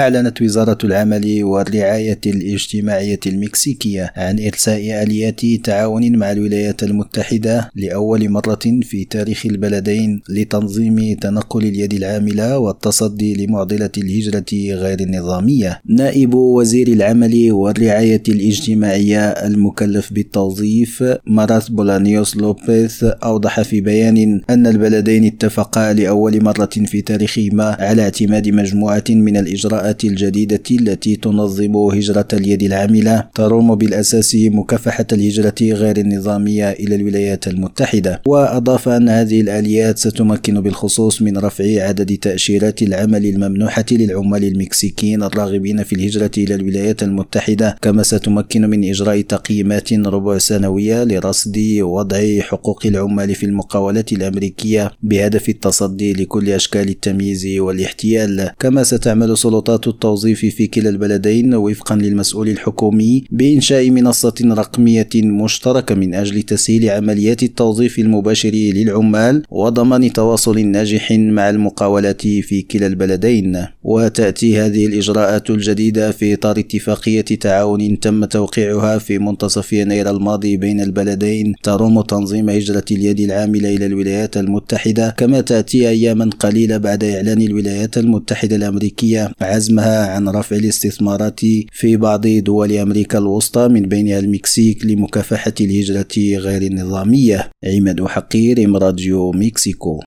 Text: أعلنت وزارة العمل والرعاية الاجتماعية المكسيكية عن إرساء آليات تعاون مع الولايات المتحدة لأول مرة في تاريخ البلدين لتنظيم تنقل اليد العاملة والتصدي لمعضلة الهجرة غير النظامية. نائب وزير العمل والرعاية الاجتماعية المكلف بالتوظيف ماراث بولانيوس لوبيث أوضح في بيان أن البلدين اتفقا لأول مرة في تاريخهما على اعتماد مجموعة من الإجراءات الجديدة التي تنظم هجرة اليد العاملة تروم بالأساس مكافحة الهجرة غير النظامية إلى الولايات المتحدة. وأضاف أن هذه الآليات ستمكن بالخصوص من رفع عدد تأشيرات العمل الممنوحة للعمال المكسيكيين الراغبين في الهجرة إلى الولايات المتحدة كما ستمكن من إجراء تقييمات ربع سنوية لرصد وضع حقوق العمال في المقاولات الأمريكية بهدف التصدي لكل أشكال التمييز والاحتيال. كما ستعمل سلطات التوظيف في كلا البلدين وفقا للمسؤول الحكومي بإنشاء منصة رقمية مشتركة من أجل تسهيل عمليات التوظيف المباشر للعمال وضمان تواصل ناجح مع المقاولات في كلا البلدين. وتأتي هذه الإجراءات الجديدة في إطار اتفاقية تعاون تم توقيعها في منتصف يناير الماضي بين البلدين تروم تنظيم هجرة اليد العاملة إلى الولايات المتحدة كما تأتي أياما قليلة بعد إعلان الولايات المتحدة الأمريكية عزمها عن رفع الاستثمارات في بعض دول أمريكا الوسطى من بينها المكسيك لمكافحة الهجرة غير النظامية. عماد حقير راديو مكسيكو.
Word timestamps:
أعلنت 0.00 0.42
وزارة 0.42 0.78
العمل 0.84 1.44
والرعاية 1.44 2.20
الاجتماعية 2.26 3.20
المكسيكية 3.26 4.12
عن 4.16 4.40
إرساء 4.40 5.02
آليات 5.02 5.40
تعاون 5.64 6.16
مع 6.16 6.32
الولايات 6.32 6.82
المتحدة 6.82 7.70
لأول 7.74 8.28
مرة 8.28 8.58
في 8.82 9.04
تاريخ 9.04 9.46
البلدين 9.46 10.22
لتنظيم 10.28 11.16
تنقل 11.20 11.64
اليد 11.64 11.92
العاملة 11.94 12.58
والتصدي 12.58 13.46
لمعضلة 13.46 13.90
الهجرة 13.98 14.52
غير 14.54 15.00
النظامية. 15.00 15.80
نائب 15.86 16.34
وزير 16.34 16.88
العمل 16.88 17.52
والرعاية 17.52 18.22
الاجتماعية 18.28 19.28
المكلف 19.28 20.12
بالتوظيف 20.12 21.04
ماراث 21.26 21.68
بولانيوس 21.68 22.36
لوبيث 22.36 23.04
أوضح 23.04 23.62
في 23.62 23.80
بيان 23.80 24.40
أن 24.50 24.66
البلدين 24.66 25.24
اتفقا 25.24 25.92
لأول 25.92 26.44
مرة 26.44 26.70
في 26.86 27.02
تاريخهما 27.02 27.76
على 27.80 28.02
اعتماد 28.02 28.48
مجموعة 28.48 29.04
من 29.10 29.36
الإجراءات 29.36 29.89
الجديدة 30.04 30.62
التي 30.70 31.16
تنظم 31.16 31.76
هجرة 31.76 32.28
اليد 32.32 32.62
العاملة 32.62 33.28
تروم 33.34 33.74
بالأساس 33.74 34.36
مكافحة 34.40 35.06
الهجرة 35.12 35.54
غير 35.62 35.96
النظامية 35.96 36.70
إلى 36.70 36.94
الولايات 36.94 37.48
المتحدة. 37.48 38.22
وأضاف 38.26 38.88
أن 38.88 39.08
هذه 39.08 39.40
الآليات 39.40 39.98
ستمكن 39.98 40.60
بالخصوص 40.60 41.22
من 41.22 41.38
رفع 41.38 41.64
عدد 41.64 42.16
تأشيرات 42.16 42.82
العمل 42.82 43.26
الممنوحة 43.26 43.84
للعمال 43.90 44.44
المكسيكيين 44.44 45.22
الراغبين 45.22 45.82
في 45.82 45.92
الهجرة 45.92 46.30
إلى 46.38 46.54
الولايات 46.54 47.02
المتحدة 47.02 47.76
كما 47.82 48.02
ستمكن 48.02 48.70
من 48.70 48.84
إجراء 48.84 49.20
تقييمات 49.20 49.92
ربع 49.92 50.38
سنوية 50.38 51.04
لرصد 51.04 51.58
وضع 51.80 52.40
حقوق 52.40 52.86
العمال 52.86 53.34
في 53.34 53.46
المقاولات 53.46 54.12
الأمريكية 54.12 54.92
بهدف 55.02 55.48
التصدي 55.48 56.12
لكل 56.12 56.50
أشكال 56.50 56.88
التمييز 56.88 57.46
والاحتيال. 57.46 58.50
كما 58.58 58.82
ستعمل 58.82 59.38
سلطات 59.38 59.79
التوظيف 59.86 60.40
في 60.40 60.66
كلا 60.66 60.88
البلدين 60.90 61.54
وفقا 61.54 61.96
للمسؤول 61.96 62.48
الحكومي 62.48 63.24
بإنشاء 63.30 63.90
منصة 63.90 64.34
رقمية 64.44 65.08
مشتركة 65.14 65.94
من 65.94 66.14
أجل 66.14 66.42
تسهيل 66.42 66.90
عمليات 66.90 67.42
التوظيف 67.42 67.98
المباشر 67.98 68.50
للعمال 68.50 69.42
وضمان 69.50 70.12
تواصل 70.12 70.66
ناجح 70.66 71.12
مع 71.12 71.50
المقاولات 71.50 72.22
في 72.22 72.62
كلا 72.62 72.86
البلدين. 72.86 73.66
وتأتي 73.82 74.58
هذه 74.58 74.86
الإجراءات 74.86 75.50
الجديدة 75.50 76.10
في 76.10 76.34
إطار 76.34 76.58
اتفاقية 76.58 77.20
تعاون 77.20 78.00
تم 78.00 78.24
توقيعها 78.24 78.98
في 78.98 79.18
منتصف 79.18 79.72
يناير 79.72 80.10
الماضي 80.10 80.56
بين 80.56 80.80
البلدين 80.80 81.54
تروم 81.62 82.00
تنظيم 82.00 82.50
هجرة 82.50 82.84
اليد 82.90 83.20
العاملة 83.20 83.76
إلى 83.76 83.86
الولايات 83.86 84.36
المتحدة 84.36 85.14
كما 85.18 85.40
تأتي 85.40 85.88
أياما 85.88 86.30
قليلة 86.38 86.76
بعد 86.76 87.04
إعلان 87.04 87.42
الولايات 87.42 87.98
المتحدة 87.98 88.56
الأمريكية 88.56 89.32
عزمها 89.60 90.06
عن 90.14 90.28
رفع 90.28 90.56
الاستثمارات 90.56 91.40
في 91.72 91.96
بعض 91.96 92.26
دول 92.26 92.72
أمريكا 92.72 93.18
الوسطى 93.18 93.68
من 93.68 93.82
بينها 93.82 94.18
المكسيك 94.18 94.86
لمكافحة 94.86 95.54
الهجرة 95.60 96.14
غير 96.44 96.62
النظامية. 96.62 97.50
عماد 97.64 98.04
حقير 98.04 98.72
راديو 98.82 99.30
مكسيكو. 99.32 99.98